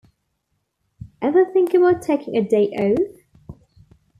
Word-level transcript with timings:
Ever 1.21 1.45
think 1.53 1.75
about 1.75 2.01
taking 2.01 2.35
a 2.35 2.41
day 2.41 2.69
off? 2.69 3.57